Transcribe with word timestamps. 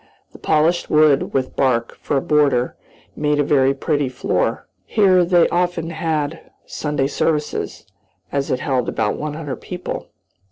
The 0.31 0.39
polished 0.39 0.89
wood, 0.89 1.31
with 1.31 1.55
bark 1.55 1.95
for 2.01 2.17
a 2.17 2.21
border, 2.23 2.75
made 3.15 3.37
a 3.39 3.43
very 3.43 3.75
pretty 3.75 4.09
floor. 4.09 4.65
Here 4.83 5.23
they 5.23 5.47
often 5.49 5.91
had 5.91 6.39
Sunday 6.65 7.05
services, 7.05 7.85
as 8.31 8.49
it 8.49 8.61
held 8.61 8.89
about 8.89 9.15
one 9.15 9.35
hundred 9.35 9.57
people. 9.61 10.07